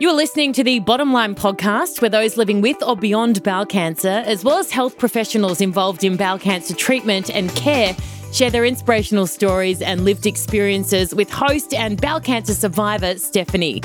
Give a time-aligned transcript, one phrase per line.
[0.00, 4.22] You're listening to the Bottom Line podcast, where those living with or beyond bowel cancer,
[4.26, 7.96] as well as health professionals involved in bowel cancer treatment and care,
[8.32, 13.82] share their inspirational stories and lived experiences with host and bowel cancer survivor Stephanie.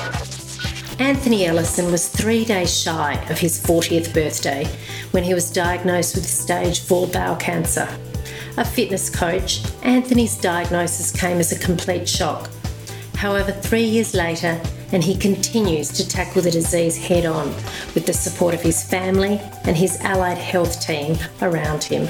[1.00, 4.68] Anthony Ellison was three days shy of his 40th birthday
[5.10, 7.88] when he was diagnosed with stage 4 bowel cancer.
[8.56, 12.50] A fitness coach, Anthony's diagnosis came as a complete shock.
[13.16, 14.60] However, three years later,
[14.94, 17.48] and he continues to tackle the disease head on
[17.94, 22.06] with the support of his family and his allied health team around him.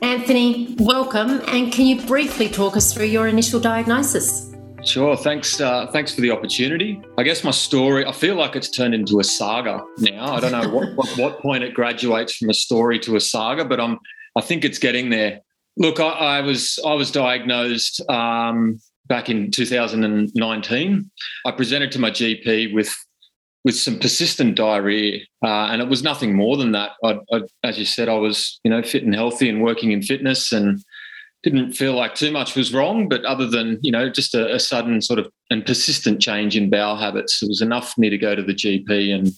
[0.00, 4.54] Anthony, welcome, and can you briefly talk us through your initial diagnosis?
[4.84, 5.16] Sure.
[5.16, 5.60] Thanks.
[5.60, 7.02] Uh, thanks for the opportunity.
[7.18, 8.06] I guess my story.
[8.06, 10.32] I feel like it's turned into a saga now.
[10.32, 13.64] I don't know what, what, what point it graduates from a story to a saga,
[13.64, 13.98] but I'm.
[14.36, 15.40] I think it's getting there.
[15.78, 21.10] Look, I, I was I was diagnosed um, back in 2019.
[21.46, 22.94] I presented to my GP with
[23.64, 26.92] with some persistent diarrhea, uh, and it was nothing more than that.
[27.04, 30.02] I, I, as you said, I was you know fit and healthy and working in
[30.02, 30.82] fitness, and
[31.44, 33.08] didn't feel like too much was wrong.
[33.08, 36.70] But other than you know just a, a sudden sort of and persistent change in
[36.70, 39.28] bowel habits, it was enough for me to go to the GP and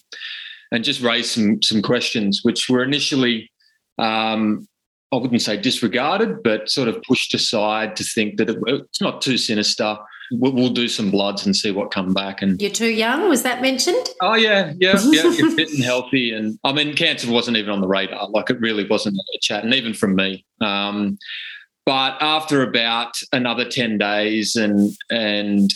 [0.72, 3.50] and just raise some some questions, which were initially
[3.98, 4.66] um,
[5.12, 9.20] I wouldn't say disregarded, but sort of pushed aside to think that it, it's not
[9.20, 9.98] too sinister.
[10.32, 12.40] We'll, we'll, do some bloods and see what come back.
[12.40, 13.28] And you're too young.
[13.28, 14.10] Was that mentioned?
[14.20, 15.22] Oh yeah, yeah, yeah.
[15.32, 18.28] You're fit and healthy, and I mean, cancer wasn't even on the radar.
[18.28, 20.46] Like it really wasn't a chat, and even from me.
[20.60, 21.18] Um,
[21.84, 25.72] but after about another ten days, and and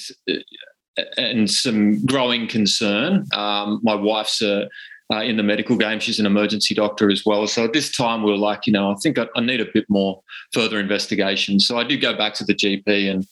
[1.16, 4.68] and some growing concern, um, my wife's a
[5.14, 6.00] uh, in the medical game.
[6.00, 7.46] She's an emergency doctor as well.
[7.46, 9.66] So at this time, we were like, you know, I think I, I need a
[9.72, 10.20] bit more
[10.52, 11.60] further investigation.
[11.60, 13.26] So I did go back to the GP, and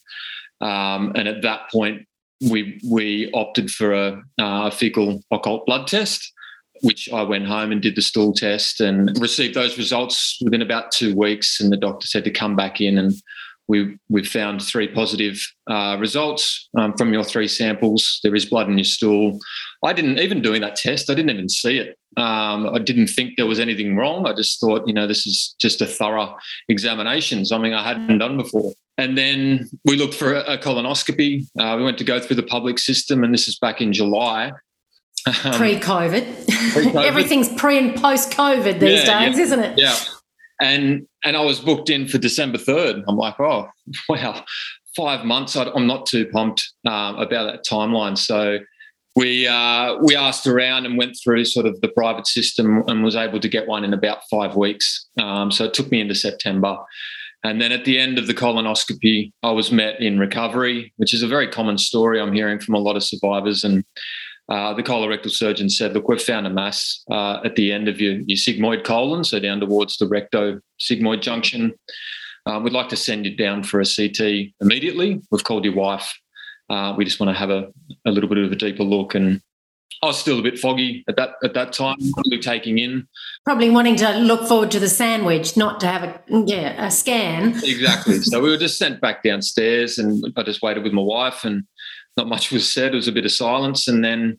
[0.60, 2.06] um, and at that point,
[2.50, 6.33] we we opted for a uh, fecal occult blood test,
[6.83, 10.92] which I went home and did the stool test and received those results within about
[10.92, 11.60] two weeks.
[11.60, 13.12] And the doctor said to come back in and
[13.69, 18.21] we we found three positive uh, results um, from your three samples.
[18.23, 19.39] There is blood in your stool.
[19.84, 21.11] I didn't even doing that test.
[21.11, 21.99] I didn't even see it.
[22.17, 24.27] Um, I didn't think there was anything wrong.
[24.27, 26.37] I just thought, you know, this is just a thorough
[26.69, 28.72] examination, something I hadn't done before.
[28.99, 31.47] And then we looked for a, colonoscopy.
[31.59, 34.53] Uh, we went to go through the public system, and this is back in July.
[35.27, 36.47] Um, pre-COVID.
[36.72, 37.05] pre-COVID.
[37.05, 39.78] Everything's pre and post-COVID these yeah, days, yeah, isn't it?
[39.78, 39.97] Yeah
[40.62, 43.03] and and I was booked in for December third.
[43.06, 43.69] I'm like, oh
[44.09, 44.45] wow,
[44.97, 45.56] five months.
[45.56, 48.17] I'm not too pumped um, about that timeline.
[48.17, 48.59] So
[49.17, 53.17] we uh, we asked around and went through sort of the private system and was
[53.17, 55.06] able to get one in about five weeks.
[55.21, 56.78] Um, so it took me into September.
[57.45, 61.25] And then at the end of the colonoscopy, I was met in recovery, which is
[61.25, 63.65] a very common story I'm hearing from a lot of survivors.
[63.65, 63.84] And
[64.53, 68.03] uh, the colorectal surgeon said, look, we've found a mass uh, at the end of
[68.03, 71.73] your, your sigmoid colon, so down towards the recto sigmoid junction.
[72.45, 75.23] Uh, we'd like to send you down for a CT immediately.
[75.31, 76.15] We've called your wife.
[76.69, 77.73] Uh, we just want to have a,
[78.05, 79.15] a little bit of a deeper look.
[79.15, 79.41] And
[80.03, 83.07] I was still a bit foggy at that at that time, probably taking in.
[83.47, 87.55] Probably wanting to look forward to the sandwich, not to have a yeah a scan.
[87.63, 88.19] Exactly.
[88.19, 91.65] so we were just sent back downstairs, and I just waited with my wife and
[92.17, 92.93] not much was said.
[92.93, 93.89] It was a bit of silence.
[93.89, 94.39] And then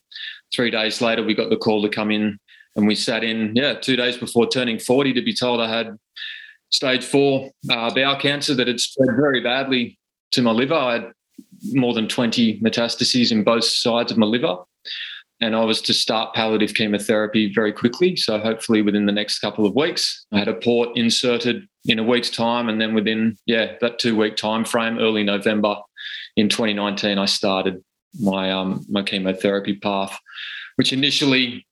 [0.53, 2.39] three days later, we got the call to come in
[2.75, 5.97] and we sat in, yeah, two days before turning 40 to be told I had
[6.69, 9.97] stage four uh, bowel cancer that had spread very badly
[10.31, 10.73] to my liver.
[10.73, 11.11] I had
[11.71, 14.57] more than 20 metastases in both sides of my liver.
[15.41, 18.15] And I was to start palliative chemotherapy very quickly.
[18.15, 22.03] So hopefully within the next couple of weeks, I had a port inserted in a
[22.03, 22.69] week's time.
[22.69, 25.75] And then within, yeah, that two week time frame, early November,
[26.35, 27.83] in 2019, I started
[28.19, 30.17] my um, my chemotherapy path,
[30.75, 31.65] which initially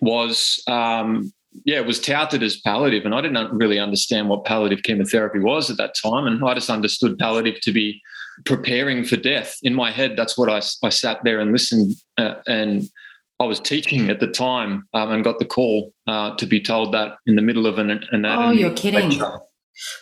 [0.00, 1.32] was um,
[1.64, 5.76] yeah was touted as palliative, and I didn't really understand what palliative chemotherapy was at
[5.76, 8.00] that time, and I just understood palliative to be
[8.44, 9.56] preparing for death.
[9.62, 12.88] In my head, that's what I, I sat there and listened, uh, and
[13.40, 16.92] I was teaching at the time, um, and got the call uh, to be told
[16.94, 18.46] that in the middle of an anatomy.
[18.46, 19.10] Oh, you're kidding.
[19.10, 19.40] Lecture.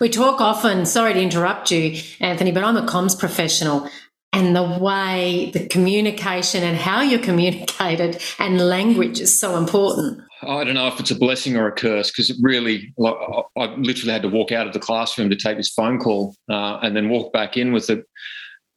[0.01, 3.89] We talk often, sorry to interrupt you, Anthony, but I'm a comms professional.
[4.33, 10.23] And the way the communication and how you're communicated and language is so important.
[10.43, 14.13] I don't know if it's a blessing or a curse because it really, I literally
[14.13, 17.09] had to walk out of the classroom to take this phone call uh, and then
[17.09, 18.03] walk back in with a,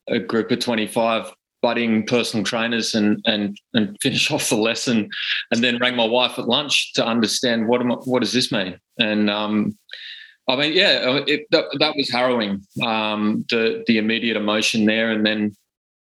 [0.10, 1.32] a group of 25
[1.62, 5.10] budding personal trainers and and and finish off the lesson,
[5.50, 8.52] and then rang my wife at lunch to understand what am I, what does this
[8.52, 9.78] mean, and um,
[10.48, 12.62] I mean, yeah, it, that, that was harrowing.
[12.84, 15.56] Um, the the immediate emotion there, and then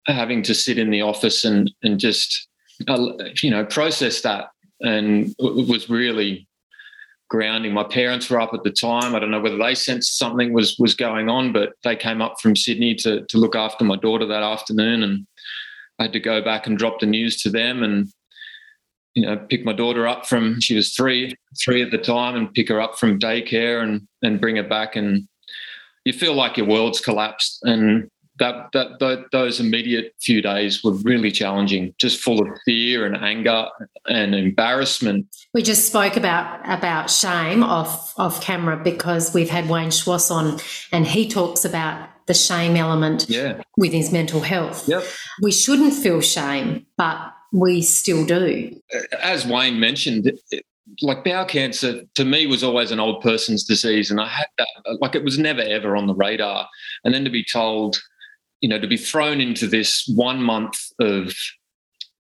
[0.08, 2.48] having to sit in the office and and just
[2.88, 3.08] uh,
[3.42, 4.50] you know process that,
[4.82, 6.48] and it was really
[7.30, 7.74] grounding.
[7.74, 9.16] My parents were up at the time.
[9.16, 12.42] I don't know whether they sensed something was was going on, but they came up
[12.42, 15.26] from Sydney to to look after my daughter that afternoon, and
[15.98, 18.10] I had to go back and drop the news to them and
[19.16, 22.54] you know pick my daughter up from she was three three at the time and
[22.54, 25.28] pick her up from daycare and and bring her back and
[26.04, 28.10] you feel like your world's collapsed and
[28.40, 33.16] that, that, that those immediate few days were really challenging, just full of fear and
[33.16, 33.68] anger
[34.08, 35.28] and embarrassment.
[35.54, 40.60] We just spoke about about shame off off camera because we've had Wayne Schwass on,
[40.92, 43.62] and he talks about the shame element yeah.
[43.78, 44.88] with his mental health.
[44.88, 45.04] Yep.
[45.42, 48.80] We shouldn't feel shame, but we still do.
[49.22, 50.32] As Wayne mentioned,
[51.02, 54.98] like bowel cancer to me was always an old person's disease, and I had that
[55.02, 56.68] like it was never ever on the radar.
[57.04, 57.98] And then to be told
[58.66, 61.34] you know, to be thrown into this one month of,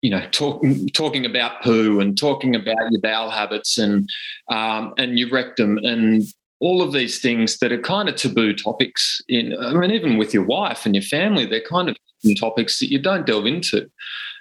[0.02, 0.62] you know, talk,
[0.94, 4.10] talking about poo and talking about your bowel habits and
[4.50, 6.24] um, and your rectum and
[6.60, 10.34] all of these things that are kind of taboo topics in I mean even with
[10.34, 11.96] your wife and your family they're kind of
[12.38, 13.90] topics that you don't delve into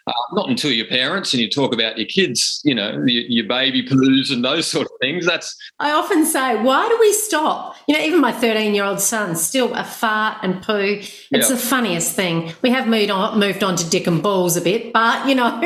[0.07, 3.47] uh, not until your parents and you talk about your kids, you know, your, your,
[3.47, 5.25] baby poos and those sort of things.
[5.27, 5.57] That's.
[5.79, 7.77] I often say, why do we stop?
[7.87, 10.99] You know, even my 13 year old son, still a fart and poo.
[10.99, 11.49] It's yeah.
[11.49, 12.53] the funniest thing.
[12.63, 15.61] We have moved on, moved on to dick and balls a bit, but, you know,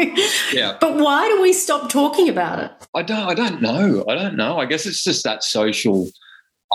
[0.52, 0.76] yeah.
[0.80, 2.70] but why do we stop talking about it?
[2.94, 4.04] I don't, I don't know.
[4.08, 4.58] I don't know.
[4.58, 6.10] I guess it's just that social.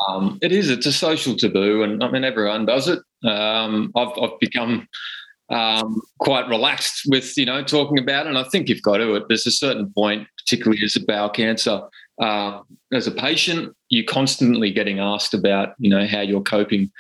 [0.07, 0.69] Um, it is.
[0.69, 2.99] It's a social taboo, and I mean everyone does it.
[3.27, 4.87] Um, I've, I've become
[5.51, 8.29] um, quite relaxed with you know talking about it.
[8.29, 9.15] And I think you've got to.
[9.15, 9.23] It.
[9.27, 11.81] There's a certain point, particularly as a bowel cancer,
[12.21, 12.61] uh,
[12.93, 16.91] as a patient, you're constantly getting asked about you know how you're coping.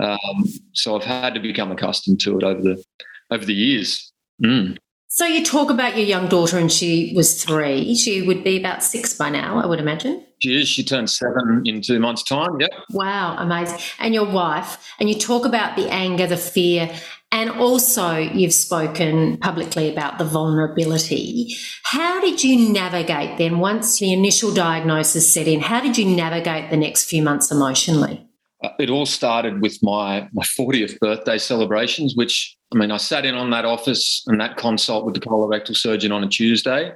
[0.00, 2.84] Um, so I've had to become accustomed to it over the
[3.30, 4.12] over the years.
[4.42, 4.78] Mm.
[5.10, 7.94] So you talk about your young daughter, and she was three.
[7.96, 10.24] She would be about six by now, I would imagine.
[10.40, 10.68] She is.
[10.68, 12.60] She turned seven in two months' time.
[12.60, 12.70] Yep.
[12.92, 13.80] Wow, amazing.
[13.98, 16.94] And your wife, and you talk about the anger, the fear,
[17.30, 21.54] and also, you've spoken publicly about the vulnerability.
[21.82, 25.60] How did you navigate then once the initial diagnosis set in?
[25.60, 28.26] How did you navigate the next few months emotionally?
[28.64, 33.26] Uh, it all started with my my 40th birthday celebrations, which I mean, I sat
[33.26, 36.92] in on that office and that consult with the colorectal surgeon on a Tuesday,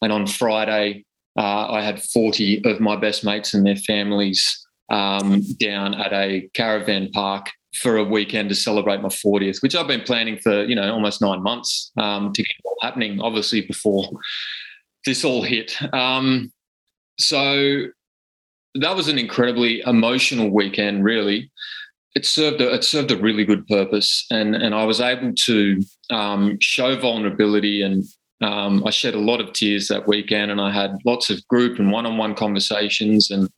[0.00, 1.04] and on Friday,
[1.38, 6.48] uh, I had 40 of my best mates and their families um, down at a
[6.54, 10.74] caravan park for a weekend to celebrate my 40th, which I've been planning for, you
[10.74, 14.08] know, almost nine months um, to get all happening, obviously, before
[15.04, 15.76] this all hit.
[15.92, 16.52] Um,
[17.18, 17.86] so
[18.74, 21.50] that was an incredibly emotional weekend, really.
[22.14, 25.82] It served a, it served a really good purpose, and and I was able to
[26.10, 28.04] um, show vulnerability, and
[28.40, 31.78] um, I shed a lot of tears that weekend, and I had lots of group
[31.78, 33.48] and one on one conversations, and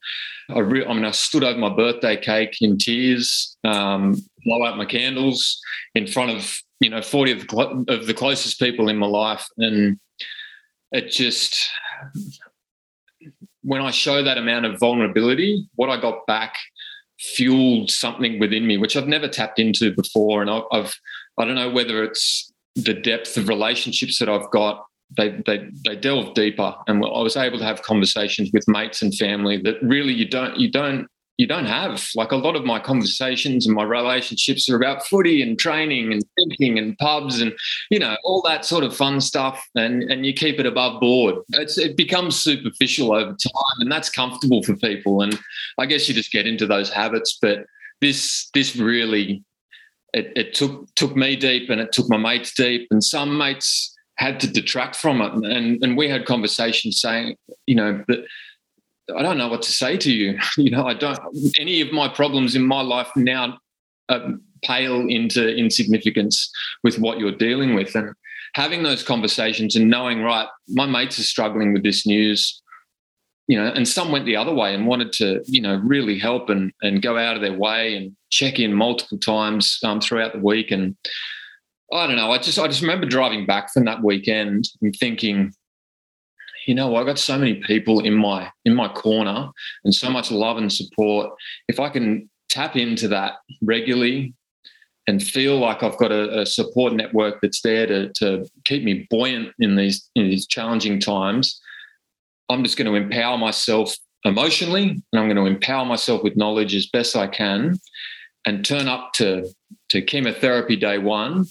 [0.51, 4.77] I, re- I mean, I stood over my birthday cake in tears, um, blow out
[4.77, 5.61] my candles
[5.95, 9.07] in front of you know forty of the, cl- of the closest people in my
[9.07, 9.99] life, and
[10.93, 11.69] it just
[13.63, 16.55] when I show that amount of vulnerability, what I got back
[17.19, 20.95] fueled something within me, which I've never tapped into before, and I've, I've
[21.39, 24.87] I don't know whether it's the depth of relationships that I've got
[25.17, 29.15] they they they delve deeper, and I was able to have conversations with mates and
[29.15, 31.07] family that really you don't you don't
[31.39, 32.09] you don't have.
[32.15, 36.23] Like a lot of my conversations and my relationships are about footy and training and
[36.35, 37.53] thinking and pubs and
[37.91, 41.37] you know all that sort of fun stuff, and and you keep it above board.
[41.51, 45.23] It's it becomes superficial over time, and that's comfortable for people.
[45.23, 45.39] And
[45.79, 47.67] I guess you just get into those habits, but
[48.01, 49.45] this this really
[50.17, 53.95] it, it took took me deep and it took my mates deep and some mates
[54.17, 55.33] had to detract from it.
[55.35, 58.21] And, and we had conversations saying, you know, but
[59.15, 60.39] I don't know what to say to you.
[60.57, 61.19] You know, I don't,
[61.61, 63.59] any of my problems in my life now
[64.09, 64.31] uh,
[64.65, 66.51] pale into insignificance
[66.83, 67.95] with what you're dealing with.
[67.95, 68.15] And
[68.55, 72.63] having those conversations and knowing, right, my mates are struggling with this news,
[73.49, 76.49] you know, and some went the other way and wanted to, you know, really help
[76.49, 80.41] and, and go out of their way and check in multiple times um, throughout the
[80.41, 80.71] week.
[80.71, 80.97] And,
[81.93, 82.33] I don't know.
[82.33, 85.53] I just I just remember driving back from that weekend and thinking,
[86.67, 89.51] you know, I got so many people in my in my corner
[89.85, 91.33] and so much love and support.
[91.69, 94.35] If I can tap into that regularly
[95.07, 99.07] and feel like I've got a, a support network that's there to, to keep me
[99.09, 101.61] buoyant in these in these challenging times,
[102.49, 106.75] I'm just going to empower myself emotionally and I'm going to empower myself with knowledge
[106.75, 107.79] as best I can
[108.45, 109.49] and turn up to
[109.91, 111.45] to chemotherapy day one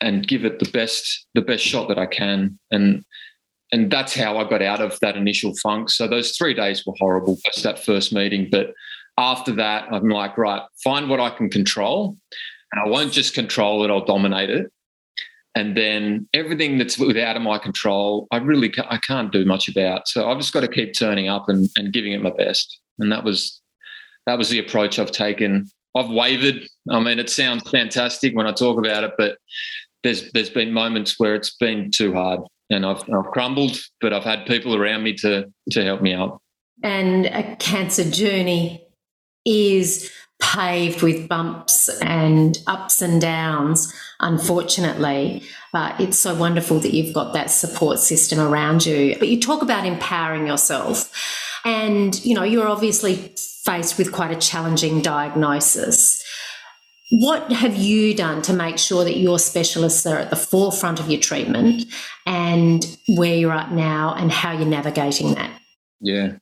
[0.00, 3.04] and give it the best the best shot that I can and
[3.72, 5.90] and that's how I got out of that initial funk.
[5.90, 7.36] So those three days were horrible.
[7.44, 8.72] That's that first meeting, but
[9.18, 12.16] after that, I'm like, right, find what I can control,
[12.72, 14.70] and I won't just control it; I'll dominate it.
[15.56, 19.68] And then everything that's without of my control, I really ca- I can't do much
[19.68, 20.06] about.
[20.06, 22.78] So I've just got to keep turning up and, and giving it my best.
[22.98, 23.60] And that was
[24.26, 25.66] that was the approach I've taken.
[25.96, 26.68] I've wavered.
[26.90, 29.38] I mean, it sounds fantastic when I talk about it, but
[30.02, 34.24] there's there's been moments where it's been too hard and I've, I've crumbled, but I've
[34.24, 36.40] had people around me to to help me out.
[36.82, 38.86] And a cancer journey
[39.46, 40.10] is
[40.40, 45.42] paved with bumps and ups and downs, unfortunately.
[45.72, 49.16] But it's so wonderful that you've got that support system around you.
[49.18, 51.12] But you talk about empowering yourself.
[51.64, 56.22] And, you know, you're obviously faced with quite a challenging diagnosis.
[57.10, 61.10] What have you done to make sure that your specialists are at the forefront of
[61.10, 61.84] your treatment
[62.24, 65.50] and where you're at now and how you're navigating that?
[66.00, 66.32] Yeah.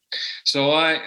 [0.45, 1.01] So I,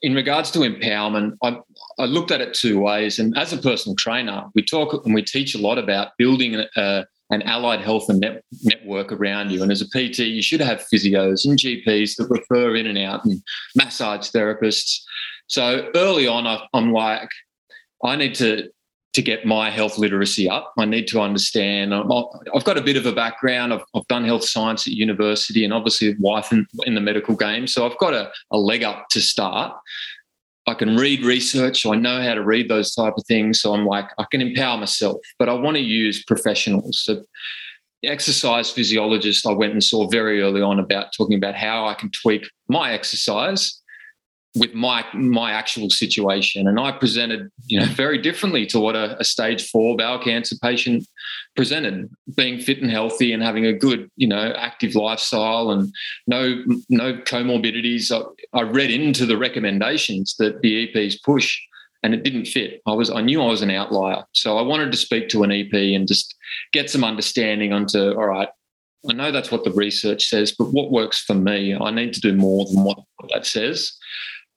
[0.00, 1.58] in regards to empowerment, I,
[1.98, 3.18] I looked at it two ways.
[3.18, 7.06] And as a personal trainer, we talk and we teach a lot about building a,
[7.30, 9.62] an allied health and net, network around you.
[9.62, 13.24] And as a PT, you should have physios and GPs that refer in and out
[13.24, 13.42] and
[13.74, 15.00] massage therapists.
[15.46, 17.30] So early on, I, I'm like,
[18.04, 18.68] I need to
[19.12, 20.72] to get my health literacy up.
[20.78, 21.92] I need to understand.
[21.92, 23.74] I've got a bit of a background.
[23.74, 27.66] I've, I've done health science at university and obviously wife in, in the medical game.
[27.66, 29.76] So I've got a, a leg up to start.
[30.66, 31.84] I can read research.
[31.86, 33.60] I know how to read those type of things.
[33.60, 37.00] So I'm like, I can empower myself, but I want to use professionals.
[37.00, 37.22] So
[38.04, 42.10] exercise physiologist I went and saw very early on about talking about how I can
[42.10, 43.81] tweak my exercise
[44.54, 49.18] with my my actual situation and i presented you know very differently to what a,
[49.18, 51.06] a, stage four bowel cancer patient
[51.56, 55.92] presented being fit and healthy and having a good you know active lifestyle and
[56.26, 61.58] no no comorbidities i, I read into the recommendations that the eps push
[62.02, 64.92] and it didn't fit i was i knew i was an outlier so i wanted
[64.92, 66.34] to speak to an ep and just
[66.72, 68.48] get some understanding onto all right
[69.10, 71.74] I know that's what the research says, but what works for me?
[71.74, 72.98] I need to do more than what
[73.32, 73.92] that says.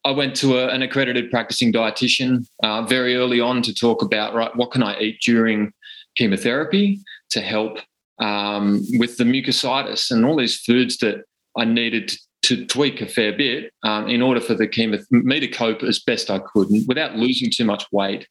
[0.06, 4.36] I went to a, an accredited practicing dietitian uh, very early on to talk about
[4.36, 5.74] right what can I eat during
[6.16, 7.80] chemotherapy to help
[8.20, 11.26] um, with the mucositis and all these foods that
[11.58, 15.40] I needed to, to tweak a fair bit um, in order for the chemo me
[15.40, 18.28] to cope as best I could without losing too much weight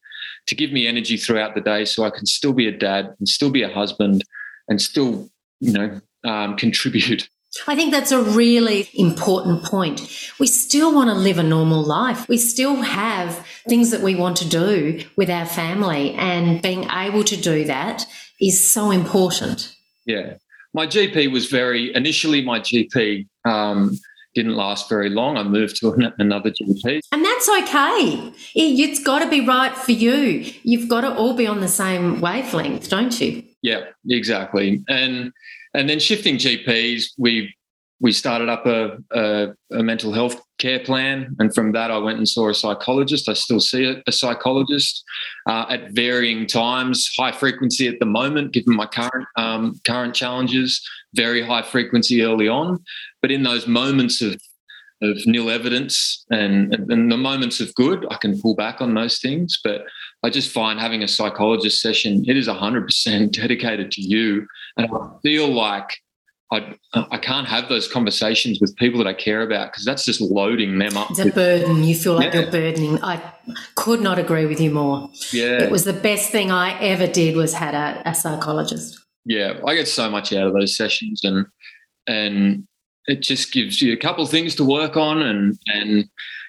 [0.47, 3.27] to give me energy throughout the day so I can still be a dad and
[3.27, 4.23] still be a husband
[4.69, 5.29] and still
[5.59, 7.27] you know um, contribute
[7.67, 10.01] I think that's a really important point.
[10.39, 12.27] We still want to live a normal life.
[12.27, 17.23] We still have things that we want to do with our family, and being able
[17.23, 18.05] to do that
[18.39, 19.75] is so important.
[20.05, 20.35] Yeah.
[20.73, 23.97] My GP was very, initially, my GP um,
[24.35, 25.37] didn't last very long.
[25.37, 26.99] I moved to another GP.
[27.11, 28.33] And that's okay.
[28.53, 30.51] It's got to be right for you.
[30.63, 33.43] You've got to all be on the same wavelength, don't you?
[33.61, 34.83] Yeah, exactly.
[34.89, 35.31] And
[35.75, 37.53] and then shifting GPs, we
[38.01, 42.17] we started up a, a, a, mental health care plan, and from that, I went
[42.17, 43.29] and saw a psychologist.
[43.29, 45.03] I still see a, a psychologist
[45.47, 50.81] uh, at varying times, high frequency at the moment, given my current um, current challenges.
[51.13, 52.83] Very high frequency early on,
[53.21, 54.35] but in those moments of
[55.01, 59.19] of nil evidence and, and the moments of good, I can pull back on those
[59.19, 59.59] things.
[59.63, 59.85] But
[60.23, 64.47] I just find having a psychologist session, it is 100% dedicated to you.
[64.77, 65.97] And I feel like
[66.51, 70.21] I, I can't have those conversations with people that I care about because that's just
[70.21, 71.09] loading them up.
[71.11, 71.83] It's a burden.
[71.83, 72.41] You feel like yeah.
[72.41, 73.03] you're burdening.
[73.03, 73.21] I
[73.75, 75.09] could not agree with you more.
[75.33, 75.63] Yeah.
[75.63, 78.99] It was the best thing I ever did was had a, a psychologist.
[79.25, 79.59] Yeah.
[79.65, 81.45] I get so much out of those sessions and
[82.07, 82.67] and
[83.07, 86.05] it just gives you a couple of things to work on and and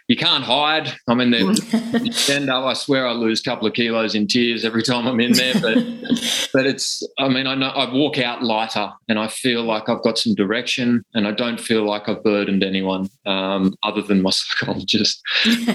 [0.08, 0.92] you can't hide.
[1.08, 2.64] I mean, end up.
[2.64, 5.54] I swear I lose a couple of kilos in tears every time I'm in there,
[5.54, 5.74] but
[6.52, 7.02] but it's.
[7.18, 10.34] I mean, I know I walk out lighter, and I feel like I've got some
[10.36, 15.20] direction, and I don't feel like I've burdened anyone um, other than my psychologist.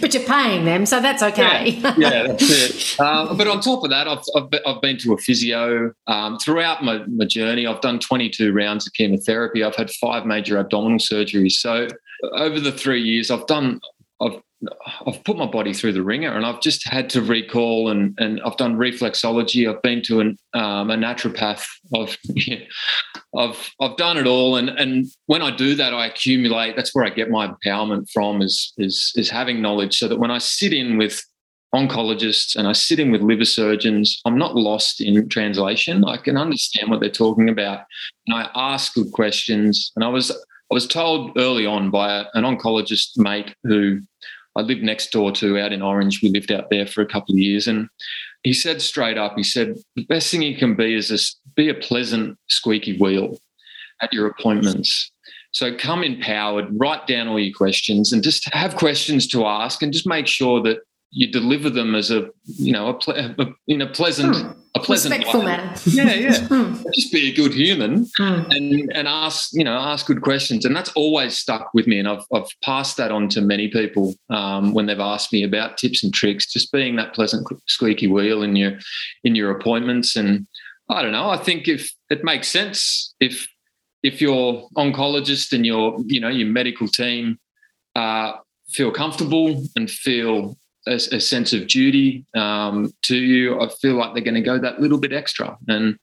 [0.00, 1.70] but you're paying them, so that's okay.
[1.72, 2.96] yeah, yeah that's it.
[2.98, 6.82] Uh, but on top of that, I've I've, I've been to a physio um, throughout
[6.82, 7.66] my, my journey.
[7.66, 9.62] I've done 22 rounds of chemotherapy.
[9.62, 11.52] I've had five major abdominal surgeries.
[11.52, 11.88] So
[12.32, 13.80] over the three years, I've done
[14.20, 14.40] I've
[15.06, 18.40] I've put my body through the wringer, and I've just had to recall and and
[18.42, 19.72] I've done reflexology.
[19.72, 21.66] I've been to an, um, a naturopath.
[21.94, 22.16] I've
[23.36, 26.76] I've I've done it all, and and when I do that, I accumulate.
[26.76, 28.40] That's where I get my empowerment from.
[28.40, 31.22] Is is is having knowledge, so that when I sit in with
[31.74, 36.04] oncologists and I sit in with liver surgeons, I'm not lost in translation.
[36.04, 37.80] I can understand what they're talking about,
[38.26, 39.92] and I ask good questions.
[39.96, 40.32] And I was
[40.70, 44.00] I was told early on by an oncologist mate who
[44.56, 46.22] I lived next door to out in Orange.
[46.22, 47.88] We lived out there for a couple of years, and
[48.42, 51.18] he said straight up, he said the best thing you can be is a,
[51.54, 53.38] be a pleasant squeaky wheel
[54.02, 55.10] at your appointments.
[55.52, 59.92] So come empowered, write down all your questions, and just have questions to ask, and
[59.92, 60.80] just make sure that
[61.10, 64.60] you deliver them as a you know a, a in a pleasant hmm.
[64.76, 65.46] A pleasant respectful way.
[65.46, 65.74] manner.
[65.84, 66.46] Yeah, yeah.
[66.46, 66.76] Hmm.
[66.94, 68.50] Just be a good human hmm.
[68.50, 71.98] and and ask you know ask good questions, and that's always stuck with me.
[71.98, 75.78] And I've I've passed that on to many people um, when they've asked me about
[75.78, 76.52] tips and tricks.
[76.52, 78.78] Just being that pleasant squeaky wheel in your
[79.24, 80.46] in your appointments, and
[80.88, 81.30] I don't know.
[81.30, 83.48] I think if it makes sense if
[84.02, 87.38] if your oncologist and your you know your medical team
[87.94, 88.34] uh,
[88.68, 90.56] feel comfortable and feel
[90.86, 94.58] a, a sense of duty um, to you, I feel like they're going to go
[94.58, 95.56] that little bit extra.
[95.68, 95.98] And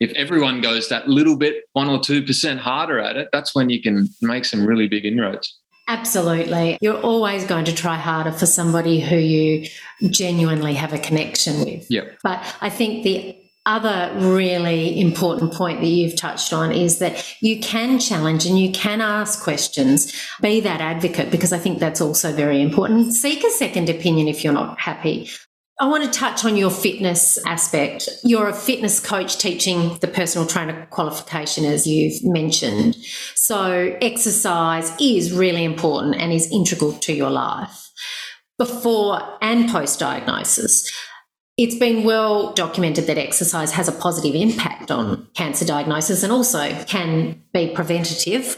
[0.00, 3.82] if everyone goes that little bit, one or 2% harder at it, that's when you
[3.82, 5.58] can make some really big inroads.
[5.88, 6.76] Absolutely.
[6.80, 9.68] You're always going to try harder for somebody who you
[10.10, 11.86] genuinely have a connection with.
[11.88, 12.04] Yeah.
[12.22, 13.36] But I think the
[13.68, 18.72] other really important point that you've touched on is that you can challenge and you
[18.72, 23.12] can ask questions, be that advocate, because I think that's also very important.
[23.12, 25.28] Seek a second opinion if you're not happy.
[25.80, 28.08] I want to touch on your fitness aspect.
[28.24, 32.96] You're a fitness coach teaching the personal trainer qualification, as you've mentioned.
[33.36, 37.88] So, exercise is really important and is integral to your life
[38.58, 40.90] before and post diagnosis.
[41.58, 46.72] It's been well documented that exercise has a positive impact on cancer diagnosis and also
[46.84, 48.56] can be preventative.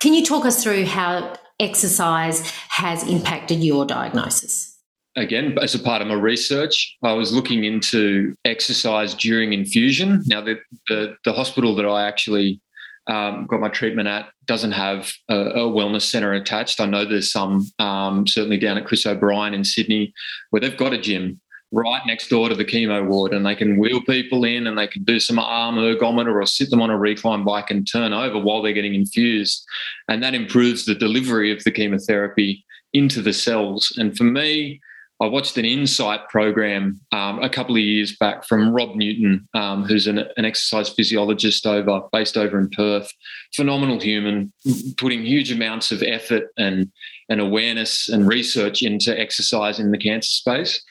[0.00, 4.76] Can you talk us through how exercise has impacted your diagnosis?
[5.14, 10.24] Again, as a part of my research, I was looking into exercise during infusion.
[10.26, 10.58] Now, the,
[10.88, 12.60] the, the hospital that I actually
[13.06, 16.80] um, got my treatment at doesn't have a, a, wellness centre attached.
[16.80, 20.12] I know there's some, um, certainly down at Chris O'Brien in Sydney,
[20.50, 21.40] where they've got a gym
[21.72, 24.86] right next door to the chemo ward and they can wheel people in and they
[24.86, 28.38] can do some arm ergometer or sit them on a recline bike and turn over
[28.38, 29.64] while they're getting infused.
[30.08, 33.92] And that improves the delivery of the chemotherapy into the cells.
[33.96, 34.80] And for me,
[35.20, 39.84] I watched an insight program um, a couple of years back from Rob Newton, um,
[39.84, 43.10] who's an, an, exercise physiologist over based over in Perth.
[43.54, 44.52] Phenomenal human,
[44.96, 46.90] putting huge amounts of effort and
[47.28, 50.82] and awareness and research into exercise in the cancer space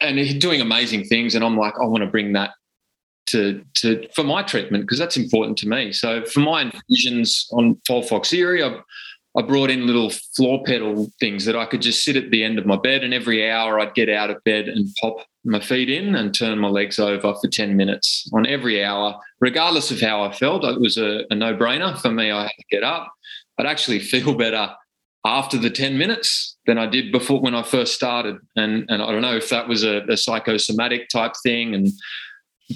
[0.00, 1.34] and he's doing amazing things.
[1.34, 2.50] And I'm like, I want to bring that
[3.26, 5.92] to to for my treatment because that's important to me.
[5.92, 8.80] So for my infusions on Folfoxiri, I,
[9.38, 12.58] I brought in little floor pedal things that I could just sit at the end
[12.58, 15.90] of my bed, and every hour I'd get out of bed and pop my feet
[15.90, 20.22] in and turn my legs over for 10 minutes on every hour, regardless of how
[20.22, 20.64] I felt.
[20.64, 22.30] It was a, a no brainer for me.
[22.30, 23.12] I had to get up.
[23.58, 24.74] I'd actually feel better
[25.28, 28.38] after the 10 minutes than I did before when I first started.
[28.56, 31.74] And, and I don't know if that was a, a psychosomatic type thing.
[31.74, 31.88] And,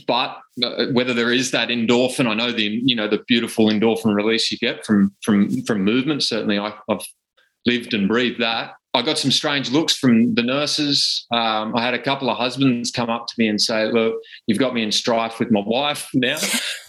[0.07, 4.15] but uh, whether there is that endorphin, I know the, you know, the beautiful endorphin
[4.15, 6.23] release you get from, from, from movement.
[6.23, 7.07] Certainly I, I've
[7.65, 8.75] lived and breathed that.
[8.95, 11.27] I got some strange looks from the nurses.
[11.31, 14.59] Um, I had a couple of husbands come up to me and say, "Look, you've
[14.59, 16.39] got me in strife with my wife now.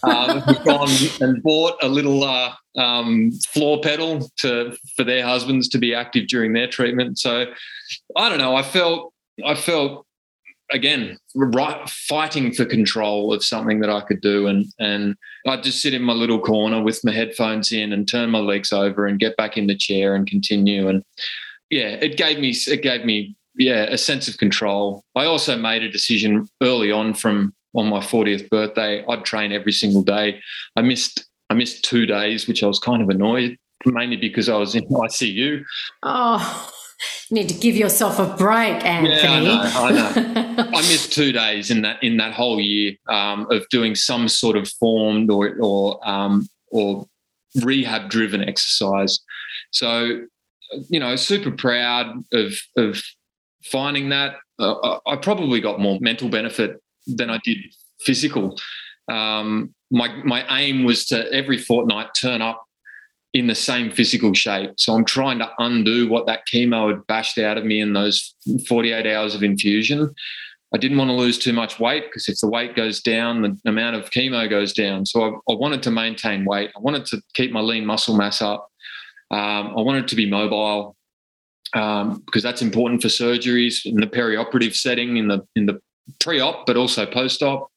[0.03, 0.89] Um, we've gone
[1.21, 6.27] and bought a little uh, um, floor pedal to for their husbands to be active
[6.27, 7.45] during their treatment." So,
[8.17, 8.55] I don't know.
[8.55, 9.13] I felt
[9.45, 10.05] I felt
[10.71, 15.15] again right, fighting for control of something that I could do, and and
[15.47, 18.73] I'd just sit in my little corner with my headphones in and turn my legs
[18.73, 21.01] over and get back in the chair and continue and
[21.73, 25.03] yeah, it gave me it gave me yeah a sense of control.
[25.15, 29.03] I also made a decision early on from on my 40th birthday.
[29.09, 30.39] I'd train every single day.
[30.75, 34.57] I missed I missed two days, which I was kind of annoyed, mainly because I
[34.57, 35.63] was in ICU.
[36.03, 36.69] Oh.
[37.29, 39.47] You need to give yourself a break, Anthony.
[39.47, 40.15] Yeah, I know.
[40.15, 40.63] I know.
[40.73, 44.55] I missed two days in that in that whole year um, of doing some sort
[44.55, 47.07] of formed or or um, or
[47.61, 49.19] rehab driven exercise.
[49.71, 50.27] So
[50.89, 53.01] you know, super proud of of
[53.63, 54.35] finding that.
[54.59, 57.57] Uh, I probably got more mental benefit than I did
[58.01, 58.57] physical.
[59.09, 62.63] Um, my my aim was to every fortnight turn up
[63.33, 64.71] in the same physical shape.
[64.77, 68.35] So I'm trying to undo what that chemo had bashed out of me in those
[68.67, 70.13] 48 hours of infusion.
[70.73, 73.57] I didn't want to lose too much weight because if the weight goes down, the
[73.69, 75.05] amount of chemo goes down.
[75.05, 76.71] So I, I wanted to maintain weight.
[76.75, 78.67] I wanted to keep my lean muscle mass up.
[79.33, 80.95] Um, I wanted to be mobile
[81.73, 85.81] um, because that's important for surgeries in the perioperative setting, in the in the
[86.19, 87.71] pre-op, but also post-op.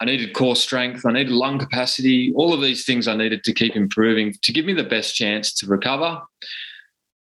[0.00, 1.04] I needed core strength.
[1.04, 2.32] I needed lung capacity.
[2.36, 5.52] All of these things I needed to keep improving to give me the best chance
[5.54, 6.20] to recover.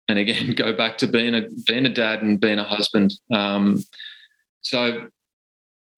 [0.07, 3.13] And again, go back to being a being a dad and being a husband.
[3.31, 3.83] Um,
[4.61, 5.09] so,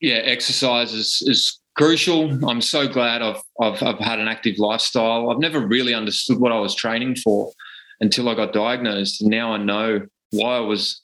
[0.02, 2.48] yeah, exercise is, is crucial.
[2.48, 5.30] I'm so glad I've, I've I've had an active lifestyle.
[5.30, 7.52] I've never really understood what I was training for
[8.00, 9.24] until I got diagnosed.
[9.24, 11.02] Now I know why I was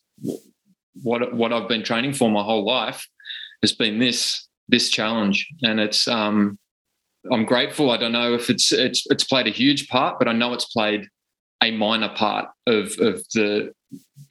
[1.03, 3.07] what what I've been training for my whole life
[3.61, 6.57] has been this this challenge, and it's um,
[7.31, 7.91] I'm grateful.
[7.91, 10.65] I don't know if it's it's it's played a huge part, but I know it's
[10.65, 11.07] played
[11.63, 13.71] a minor part of of the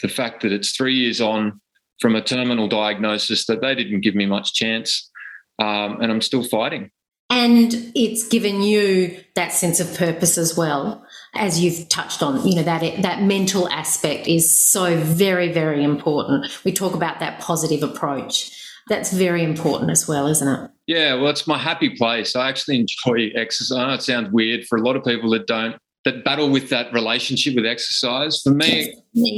[0.02, 1.60] the fact that it's three years on
[2.00, 5.10] from a terminal diagnosis that they didn't give me much chance,
[5.58, 6.90] um, and I'm still fighting.
[7.28, 12.46] And it's given you that sense of purpose as well, as you've touched on.
[12.46, 16.46] You know that that mental aspect is so very very important.
[16.64, 18.52] We talk about that positive approach
[18.88, 20.70] that's very important as well, isn't it?
[20.86, 22.36] Yeah, well, it's my happy place.
[22.36, 23.76] I actually enjoy exercise.
[23.76, 26.70] I know it sounds weird for a lot of people that don't that battle with
[26.70, 28.40] that relationship with exercise.
[28.40, 28.94] For me,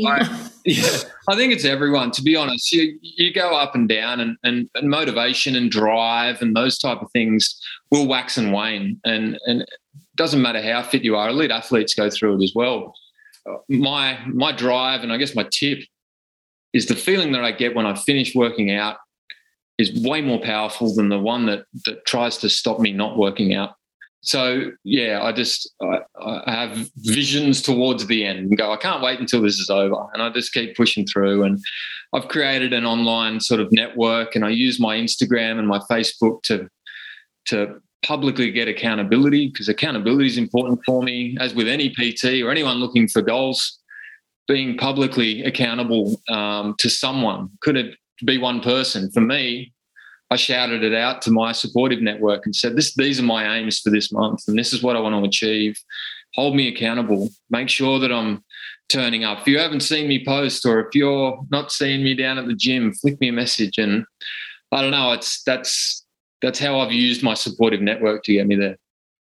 [0.06, 2.10] I, yeah, I think it's everyone.
[2.10, 6.42] To be honest, you you go up and down, and, and, and motivation and drive
[6.42, 7.58] and those type of things
[7.90, 9.68] will wax and wane, and and it
[10.16, 11.30] doesn't matter how fit you are.
[11.30, 12.94] Elite athletes go through it as well.
[13.70, 15.78] My my drive, and I guess my tip
[16.74, 18.98] is the feeling that I get when I finish working out
[19.78, 23.54] is way more powerful than the one that that tries to stop me not working
[23.54, 23.77] out.
[24.20, 28.72] So yeah, I just I, I, have visions towards the end and go.
[28.72, 31.44] I can't wait until this is over, and I just keep pushing through.
[31.44, 31.60] And
[32.12, 36.42] I've created an online sort of network, and I use my Instagram and my Facebook
[36.44, 36.68] to
[37.46, 41.36] to publicly get accountability because accountability is important for me.
[41.40, 43.78] As with any PT or anyone looking for goals,
[44.48, 49.10] being publicly accountable um, to someone could it be one person.
[49.12, 49.72] For me,
[50.30, 53.80] I shouted it out to my supportive network and said, "This, these are my aims
[53.80, 55.78] for this month, and this is what I want to achieve.
[56.34, 57.30] Hold me accountable.
[57.48, 58.44] Make sure that I'm
[58.88, 59.40] turning up.
[59.40, 62.54] If you haven't seen me post, or if you're not seeing me down at the
[62.54, 64.04] gym, flick me a message." And
[64.70, 65.12] I don't know.
[65.12, 66.04] It's that's
[66.42, 68.76] that's how I've used my supportive network to get me there.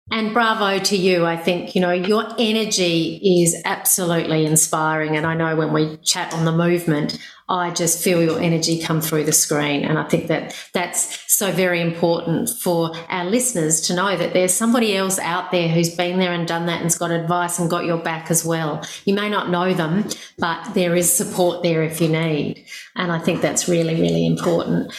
[0.09, 1.27] And bravo to you.
[1.27, 5.17] I think, you know, your energy is absolutely inspiring.
[5.17, 9.01] And I know when we chat on the movement, I just feel your energy come
[9.01, 9.85] through the screen.
[9.85, 14.55] And I think that that's so very important for our listeners to know that there's
[14.55, 17.85] somebody else out there who's been there and done that and's got advice and got
[17.85, 18.85] your back as well.
[19.05, 22.65] You may not know them, but there is support there if you need.
[22.95, 24.93] And I think that's really, really important.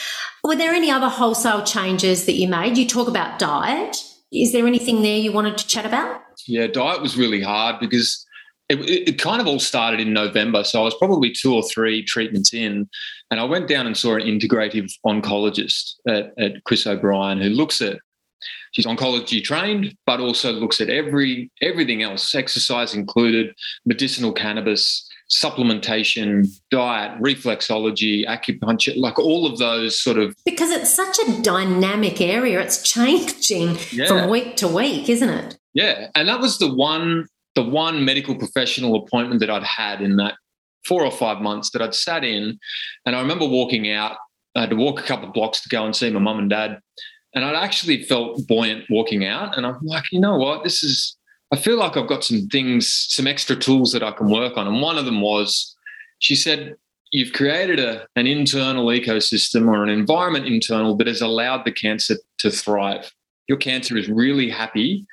[0.44, 2.78] Were there any other wholesale changes that you made?
[2.78, 6.22] You talk about diet is there anything there you wanted to chat about?
[6.48, 8.26] Yeah, diet was really hard because
[8.70, 10.64] it, it, kind of all started in November.
[10.64, 12.90] So I was probably two or three treatments in,
[13.32, 17.82] and I went down and saw an integrative oncologist at, at Chris O'Brien who looks
[17.82, 18.00] at
[18.72, 26.48] she's oncology trained, but also looks at every everything else, exercise included, medicinal cannabis, supplementation,
[26.72, 30.36] diet, reflexology, acupuncture, like all of those sort of.
[30.46, 34.08] Because it's such a dynamic area, it's changing yeah.
[34.08, 35.58] from week to week, isn't it?
[35.74, 40.18] Yeah, and that was the one the one medical professional appointment that I'd had in
[40.18, 40.36] that
[40.86, 42.60] four or five months that I'd sat in,
[43.06, 44.18] and I remember walking out.
[44.56, 46.50] I had to walk a couple of blocks to go and see my mum and
[46.50, 46.80] dad,
[47.36, 49.58] and I'd actually felt buoyant walking out.
[49.58, 51.17] And I'm like, you know what, this is
[51.52, 54.68] I feel like I've got some things, some extra tools that I can work on.
[54.68, 55.76] And one of them was
[56.20, 56.76] she said,
[57.12, 62.18] You've created a, an internal ecosystem or an environment internal that has allowed the cancer
[62.40, 63.14] to thrive.
[63.48, 65.06] Your cancer is really happy.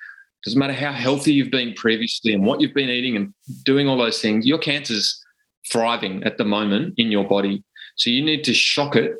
[0.45, 3.33] Doesn't matter how healthy you've been previously and what you've been eating and
[3.65, 5.25] doing all those things, your cancer's
[5.71, 7.63] thriving at the moment in your body.
[7.95, 9.15] So you need to shock it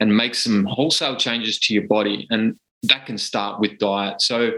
[0.00, 2.26] and make some wholesale changes to your body.
[2.30, 4.20] And that can start with diet.
[4.20, 4.52] So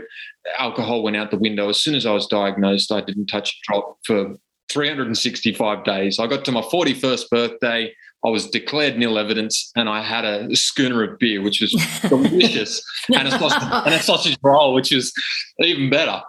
[0.59, 1.69] alcohol went out the window.
[1.69, 4.35] As soon as I was diagnosed, I didn't touch a drop for
[4.71, 6.19] 365 days.
[6.19, 7.95] I got to my 41st birthday.
[8.25, 11.73] I was declared nil evidence, and I had a schooner of beer, which was
[12.09, 12.83] delicious,
[13.15, 15.13] and, a sausage, and a sausage roll, which was
[15.59, 16.23] even better.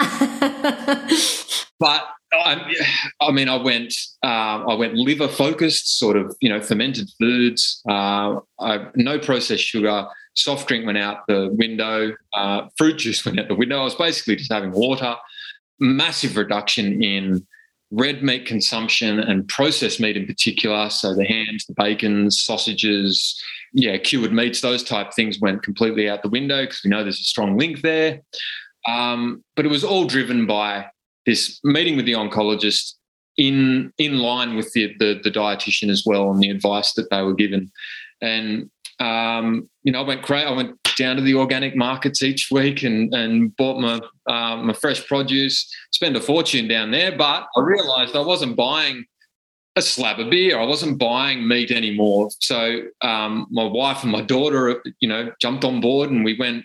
[1.79, 2.03] but
[2.33, 2.73] I,
[3.21, 7.81] I, mean, I went, uh, I went liver focused, sort of, you know, fermented foods,
[7.89, 13.39] uh, I, no processed sugar, soft drink went out the window, uh, fruit juice went
[13.39, 13.79] out the window.
[13.79, 15.15] I was basically just having water.
[15.79, 17.45] massive reduction in
[17.91, 20.89] red meat consumption and processed meat in particular.
[20.89, 23.41] So the hams, the bacons, sausages,
[23.73, 27.19] yeah, cured meats, those type things went completely out the window because we know there's
[27.19, 28.21] a strong link there.
[28.87, 30.87] Um, but it was all driven by
[31.25, 32.93] this meeting with the oncologist
[33.37, 37.21] in in line with the, the, the dietitian as well and the advice that they
[37.21, 37.71] were given.
[38.21, 38.69] And
[38.99, 40.45] um, you know, I went crazy.
[40.45, 44.73] I went down to the organic markets each week and and bought my uh, my
[44.73, 45.69] fresh produce.
[45.91, 49.05] Spent a fortune down there, but I realised I wasn't buying
[49.75, 50.57] a slab of beer.
[50.57, 52.29] I wasn't buying meat anymore.
[52.39, 56.63] So um, my wife and my daughter, you know, jumped on board and we went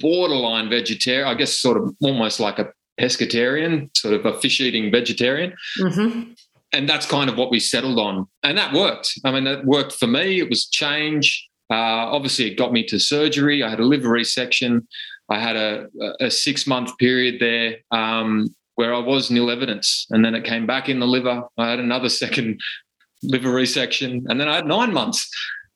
[0.00, 1.28] borderline vegetarian.
[1.28, 5.54] I guess sort of almost like a pescatarian, sort of a fish eating vegetarian.
[5.80, 6.32] Mm-hmm.
[6.72, 8.26] And that's kind of what we settled on.
[8.42, 9.18] And that worked.
[9.24, 10.40] I mean, that worked for me.
[10.40, 11.48] It was change.
[11.70, 13.62] Uh, obviously, it got me to surgery.
[13.62, 14.86] I had a liver resection.
[15.30, 15.86] I had a,
[16.20, 20.06] a six month period there um, where I was nil evidence.
[20.10, 21.42] And then it came back in the liver.
[21.56, 22.60] I had another second
[23.22, 24.24] liver resection.
[24.28, 25.28] And then I had nine months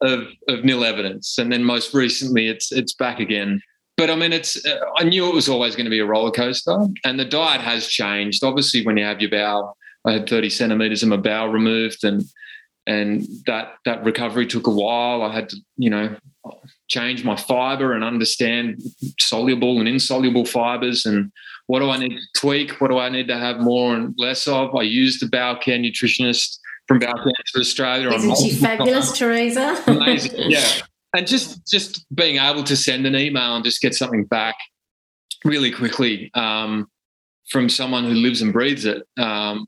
[0.02, 1.38] of, of nil evidence.
[1.38, 3.62] And then most recently, it's, it's back again
[3.96, 4.64] but I mean, it's.
[4.64, 7.60] Uh, I knew it was always going to be a roller coaster, and the diet
[7.60, 8.42] has changed.
[8.42, 12.24] Obviously, when you have your bowel, I had 30 centimeters of my bowel removed, and
[12.86, 15.22] and that that recovery took a while.
[15.22, 16.16] I had to, you know,
[16.88, 18.82] change my fiber and understand
[19.20, 21.30] soluble and insoluble fibers, and
[21.66, 22.80] what do I need to tweak?
[22.80, 24.74] What do I need to have more and less of?
[24.74, 28.10] I used the bowel care nutritionist from Bowel Cancer Australia.
[28.10, 29.82] Isn't she fabulous, Teresa?
[29.86, 30.82] Amazing, yeah
[31.14, 34.54] and just just being able to send an email and just get something back
[35.44, 36.88] really quickly um,
[37.48, 39.02] from someone who lives and breathes it.
[39.18, 39.66] Um,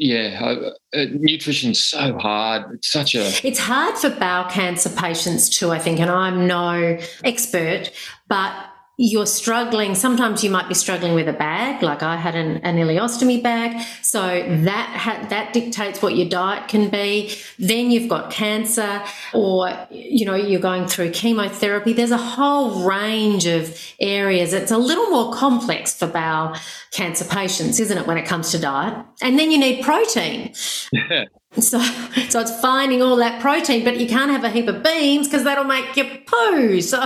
[0.00, 2.72] yeah, uh, nutrition's so hard.
[2.72, 3.30] It's such a.
[3.46, 7.90] It's hard for bowel cancer patients too, I think, and I'm no expert,
[8.26, 8.69] but
[9.02, 12.76] you're struggling sometimes you might be struggling with a bag like i had an, an
[12.76, 13.84] ileostomy bag.
[14.02, 17.34] So that ha- that dictates what your diet can be.
[17.58, 19.02] Then you've got cancer
[19.34, 21.92] or you know you're going through chemotherapy.
[21.92, 24.52] There's a whole range of areas.
[24.52, 26.56] It's a little more complex for bowel
[26.92, 29.04] cancer patients isn't it when it comes to diet?
[29.22, 30.52] And then you need protein.
[31.58, 31.80] So,
[32.28, 35.42] so it's finding all that protein, but you can't have a heap of beans because
[35.42, 36.80] that'll make you poo.
[36.80, 37.00] So,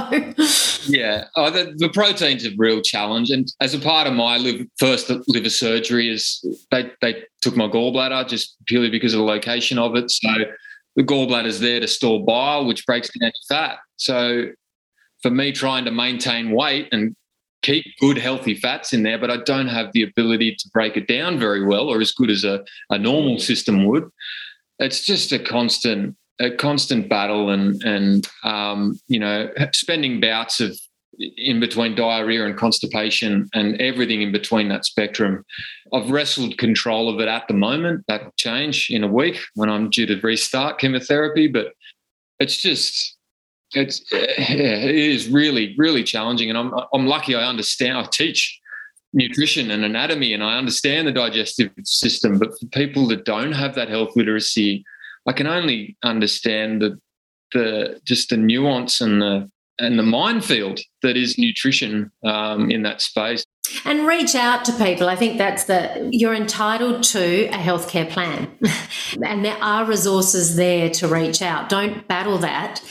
[0.87, 3.31] yeah, oh, the, the, protein's a real challenge.
[3.31, 7.69] And as a part of my liver, first liver surgery, is they they took my
[7.69, 10.11] gallbladder just purely because of the location of it.
[10.11, 10.29] So
[10.95, 13.79] the gallbladder's there to store bile, which breaks down fat.
[13.97, 14.51] So
[15.23, 17.17] for me, trying to maintain weight and
[17.65, 21.09] keep good healthy fats in there, but I don't have the ability to break it
[21.09, 24.09] down very well or as good as a, a normal system would.
[24.79, 30.79] It's just a constant a constant battle and and um, you know spending bouts of
[31.37, 35.45] in between diarrhea and constipation and everything in between that spectrum.
[35.93, 38.05] I've wrestled control of it at the moment.
[38.09, 41.69] That will change in a week when I'm due to restart chemotherapy, but
[42.41, 43.17] it's just
[43.77, 48.61] it's it is really really challenging and i'm i'm lucky i understand i teach
[49.13, 53.75] nutrition and anatomy and i understand the digestive system but for people that don't have
[53.75, 54.85] that health literacy
[55.27, 56.99] i can only understand the
[57.53, 63.01] the just the nuance and the and the minefield that is nutrition um, in that
[63.01, 63.45] space
[63.85, 65.09] and reach out to people.
[65.09, 68.51] I think that's the you're entitled to a healthcare plan,
[69.25, 71.69] and there are resources there to reach out.
[71.69, 72.83] Don't battle that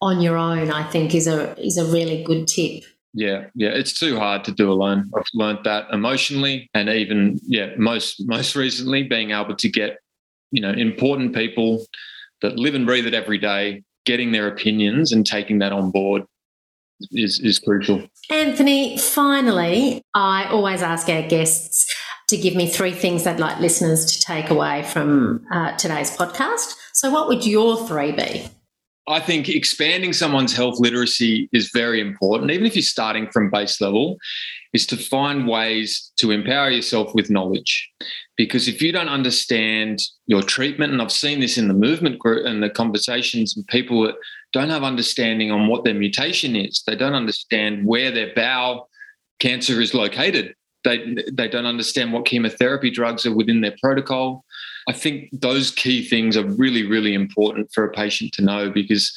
[0.00, 2.84] on your own, I think is a is a really good tip.
[3.12, 5.10] Yeah, yeah, it's too hard to do alone.
[5.16, 9.98] I've learned that emotionally, and even yeah, most most recently, being able to get
[10.52, 11.84] you know important people
[12.42, 16.22] that live and breathe it every day, getting their opinions and taking that on board
[17.12, 18.06] is is crucial.
[18.30, 21.92] Anthony, finally, I always ask our guests
[22.28, 26.76] to give me three things they'd like listeners to take away from uh, today's podcast.
[26.94, 28.48] So, what would your three be?
[29.10, 33.80] I think expanding someone's health literacy is very important, even if you're starting from base
[33.80, 34.18] level,
[34.72, 37.90] is to find ways to empower yourself with knowledge.
[38.36, 42.46] Because if you don't understand your treatment, and I've seen this in the movement group
[42.46, 44.14] and the conversations and people that
[44.52, 48.88] don't have understanding on what their mutation is, they don't understand where their bowel
[49.40, 50.54] cancer is located.
[50.84, 54.44] They, they don't understand what chemotherapy drugs are within their protocol.
[54.88, 59.12] I think those key things are really, really important for a patient to know because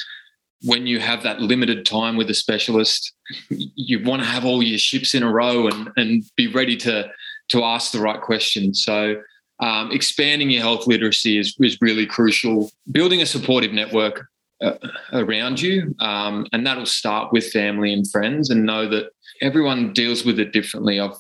[0.64, 3.14] when you have that limited time with a specialist,
[3.50, 7.10] you want to have all your ships in a row and, and be ready to,
[7.50, 8.84] to ask the right questions.
[8.84, 9.22] So,
[9.60, 12.72] um, expanding your health literacy is, is really crucial.
[12.92, 14.28] Building a supportive network
[14.62, 14.74] uh,
[15.14, 20.26] around you, um, and that'll start with family and friends, and know that everyone deals
[20.26, 21.00] with it differently.
[21.00, 21.18] I've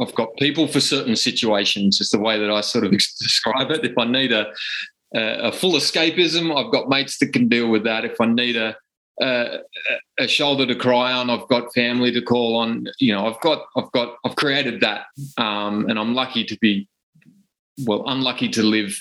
[0.00, 2.00] I've got people for certain situations.
[2.00, 3.84] Is the way that I sort of describe it.
[3.84, 4.52] If I need a
[5.14, 8.04] a full escapism, I've got mates that can deal with that.
[8.04, 8.76] If I need a
[9.20, 9.60] a,
[10.18, 12.86] a shoulder to cry on, I've got family to call on.
[12.98, 15.06] You know, I've got I've got I've created that,
[15.38, 16.88] um, and I'm lucky to be
[17.84, 18.98] well, unlucky to live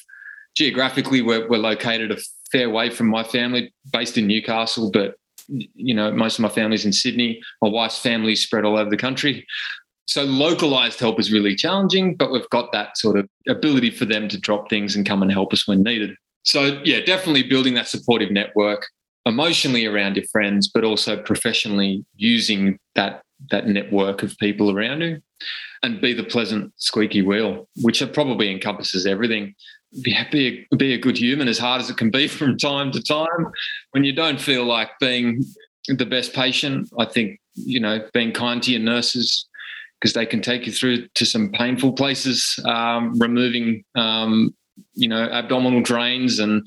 [0.56, 1.22] geographically.
[1.22, 2.18] We're, we're located a
[2.52, 5.16] fair way from my family, based in Newcastle, but
[5.48, 7.42] you know, most of my family's in Sydney.
[7.62, 9.46] My wife's family spread all over the country.
[10.08, 14.28] So localized help is really challenging, but we've got that sort of ability for them
[14.30, 16.16] to drop things and come and help us when needed.
[16.44, 18.88] So yeah, definitely building that supportive network
[19.26, 25.22] emotionally around your friends, but also professionally using that that network of people around you
[25.84, 29.54] and be the pleasant squeaky wheel, which probably encompasses everything.
[30.04, 32.92] Be, be, a, be a good human as hard as it can be from time
[32.92, 33.52] to time.
[33.92, 35.44] When you don't feel like being
[35.88, 39.48] the best patient, I think, you know, being kind to your nurses
[40.00, 44.54] because they can take you through to some painful places, um, removing, um,
[44.94, 46.66] you know, abdominal drains and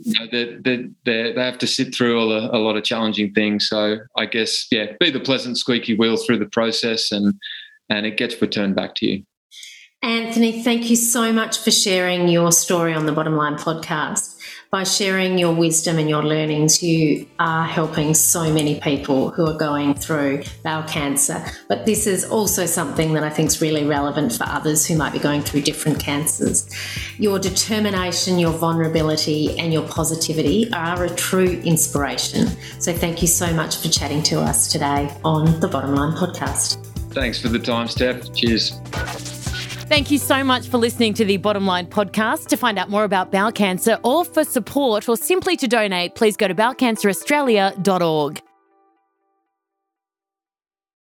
[0.00, 3.68] you know, they, they, they have to sit through a, a lot of challenging things.
[3.68, 7.34] So I guess, yeah, be the pleasant squeaky wheel through the process and
[7.88, 9.22] and it gets returned back to you.
[10.02, 14.35] Anthony, thank you so much for sharing your story on the Bottom Line podcast.
[14.70, 19.56] By sharing your wisdom and your learnings, you are helping so many people who are
[19.56, 21.40] going through bowel cancer.
[21.68, 25.12] But this is also something that I think is really relevant for others who might
[25.12, 26.68] be going through different cancers.
[27.16, 32.48] Your determination, your vulnerability, and your positivity are a true inspiration.
[32.80, 36.84] So thank you so much for chatting to us today on the Bottom Line podcast.
[37.12, 38.34] Thanks for the time, Steph.
[38.34, 38.80] Cheers.
[39.88, 42.48] Thank you so much for listening to the Bottom Line podcast.
[42.48, 46.36] To find out more about bowel cancer or for support or simply to donate, please
[46.36, 48.45] go to bowelcanceraustralia.org.